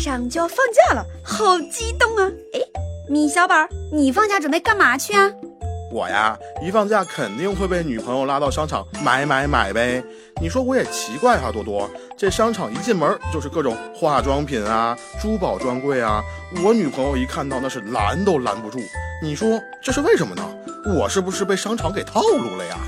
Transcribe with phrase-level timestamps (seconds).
[0.00, 2.30] 上就要放假了，好激动啊！
[2.54, 2.60] 哎，
[3.08, 3.54] 米小宝，
[3.92, 5.30] 你放假准备干嘛去啊？
[5.92, 10.02] 我呀，一放假肯定会被女朋友拉到商场买买买呗。
[10.40, 16.22] 你说我也奇怪哈，多多，这商场一进门就是各种化妆品啊、珠宝专柜啊，
[16.64, 18.78] 我女朋友一看到那是拦都拦不住。
[19.22, 20.42] 你说这是为什么呢？
[20.96, 22.78] 我是不是被商场给套路了呀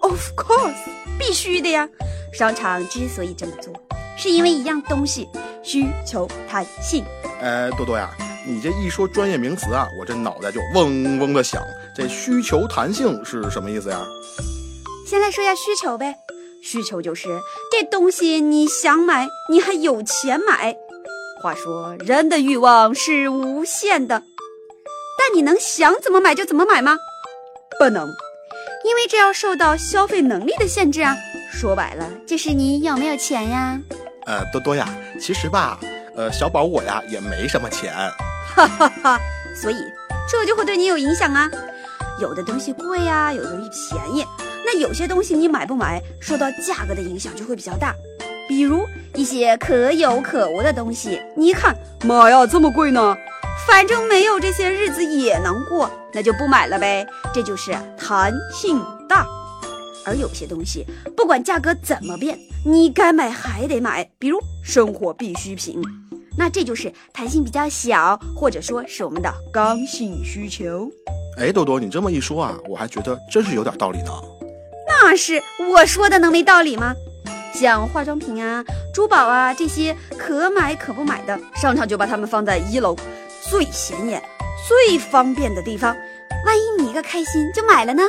[0.00, 1.86] ？Of course，必须的呀。
[2.32, 3.74] 商场之所以这么做，
[4.20, 5.26] 是因为一样东西
[5.62, 7.02] 需求弹性。
[7.40, 8.10] 呃，多多呀。
[8.46, 11.62] 你这一说专业名词啊，我这脑袋就嗡嗡的响。
[11.96, 14.06] 这需求弹性是什么意思呀？
[15.06, 16.16] 先来说一下需求呗。
[16.62, 17.28] 需求就是
[17.72, 20.76] 这东西你想买，你还有钱买。
[21.42, 24.22] 话说人的欲望是无限的，
[25.18, 26.98] 但你能想怎么买就怎么买吗？
[27.78, 28.06] 不能，
[28.84, 31.16] 因为这要受到消费能力的限制啊。
[31.52, 33.80] 说白了，就是你有没有钱呀？
[34.30, 34.88] 呃，多多呀，
[35.20, 35.76] 其实吧，
[36.14, 37.92] 呃，小宝我呀也没什么钱。
[38.54, 39.20] 哈哈哈，
[39.60, 39.76] 所以
[40.30, 41.50] 这就会对你有影响啊。
[42.20, 44.24] 有的东西贵呀，有的东西便宜。
[44.64, 47.92] 那有些东西你买不买，受到价格的影响就会比较大。
[48.48, 53.16] 比如一些可有可无的东西，你一看，妈呀，这么贵呢？
[53.66, 57.04] 反正没有这些日子也能过，那就不买了呗。
[57.34, 59.26] 这就是弹性大。
[60.10, 60.84] 而有些东西，
[61.16, 64.10] 不管价格怎么变，你该买还得买。
[64.18, 65.80] 比如生活必需品。
[66.36, 70.90] 那这就是弹性比较小，或者说是我们的刚性需求。
[71.38, 74.10] 哎，多多，你这么一说啊，我还觉得真是有点道理呢。
[74.88, 75.40] 那是
[75.72, 76.92] 我说的能没道理吗？
[77.54, 82.96] 像化妆品啊、珠宝啊这些可买可不买的，商场就把它们放在一楼，
[83.48, 84.20] 最显眼、
[84.66, 85.94] 最方便的地方。
[86.46, 88.02] 万一你一个开心就买了呢？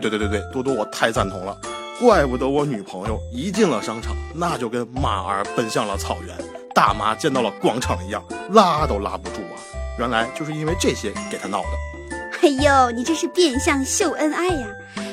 [0.00, 1.56] 对对对对对，多多，我太赞同了。
[2.00, 6.36] 怪不得我女朋友一进了商场，那就跟马儿奔向了草原。
[6.74, 9.54] 大妈见到了广场一样，拉都拉不住啊！
[9.96, 12.18] 原来就是因为这些给她闹的。
[12.42, 14.66] 哎呦，你这是变相秀恩爱呀！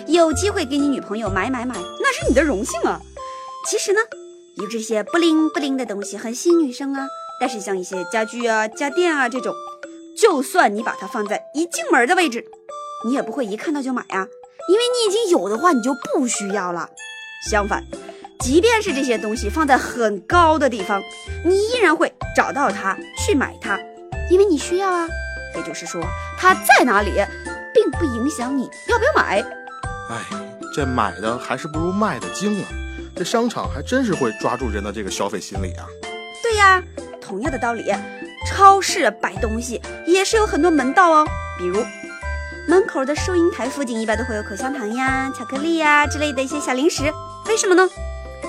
[0.08, 3.00] 有机会给你女朋友买买买，那是你的荣幸啊！
[3.70, 4.00] 其实呢，
[4.56, 7.06] 有这些不灵不灵的东西很吸引女生啊。
[7.40, 9.53] 但是像一些家具啊、家电啊这种，
[10.18, 12.44] 就算你把它放在一进门的位置，
[13.06, 14.28] 你也不会一看到就买啊，
[14.67, 16.89] 因为你已经有的话，你就不需要了。
[17.49, 17.83] 相反。
[18.39, 20.99] 即便是这些东西放在很高的地方，
[21.45, 23.79] 你依然会找到它去买它，
[24.31, 25.07] 因为你需要啊。
[25.55, 26.01] 也就是说，
[26.39, 27.11] 它在哪里，
[27.73, 29.41] 并不影响你要不要买。
[30.09, 30.17] 哎，
[30.73, 32.67] 这买的还是不如卖的精啊！
[33.16, 35.85] 这商场还真是会抓住人的这个消费心理啊。
[36.41, 36.81] 对呀，
[37.22, 37.93] 同样的道理，
[38.47, 41.28] 超市摆东西也是有很多门道哦。
[41.59, 41.85] 比如，
[42.67, 47.11] 门口的收银台附近一般都会有口香糖呀、巧克力呀之类的一些小零食，
[47.47, 47.89] 为什么呢？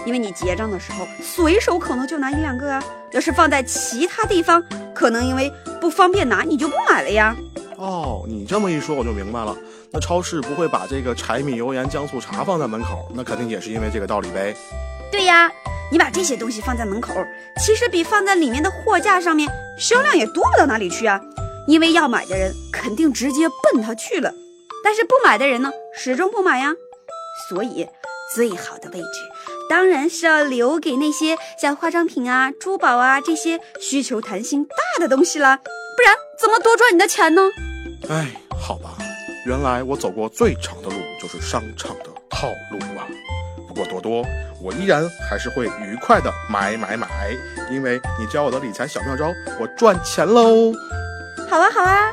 [0.05, 4.63] 因为你结账的时候随手可能就拿一两个啊，要是放在其他地方，
[4.95, 7.35] 可能因为不方便拿，你就不买了呀。
[7.77, 9.57] 哦，你这么一说我就明白了，
[9.91, 14.55] 那超市不会把这个柴米油盐酱醋茶放在门口，那肯定也是因为这个道理呗。
[15.11, 15.51] 对呀，
[15.91, 17.15] 你把这些东西放在门口，
[17.65, 21.21] 其实比放在里面的货架上面销量也多不到哪里去啊。
[21.67, 24.35] 因为要买的人肯定直接奔他去了，
[24.83, 26.73] 但是不买的人呢，始终不买呀。
[27.49, 27.89] 所以
[28.35, 29.07] 最好的位置。
[29.71, 37.43] 当然是要留给那些像化妆品啊、珠宝啊这些需求弹性大的东西了，不然怎么多赚你的钱呢？
[38.11, 38.99] 哎，好吧，
[39.47, 43.07] 原来我走过最长的路就是商场的套路啊。
[43.67, 44.23] 不过多多，
[44.61, 47.09] 我依然还是会愉快的买买买，
[47.71, 50.75] 因为你教我的理财小妙招，我赚钱喽。
[51.53, 52.11] 好啊，好啊。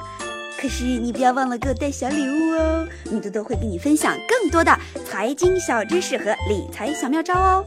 [0.59, 4.77] 可是你不要忘了给我带小礼物哦，米多多会给你分享更多的
[5.09, 7.63] 财经小知识和理财小妙招哦。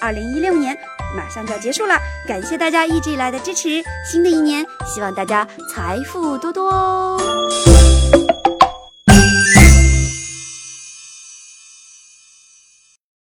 [0.00, 0.76] 二零一六年
[1.16, 7.16] 马上就要结束了，感谢大家一直以来的支持，新的一年希望大家财富多多哦。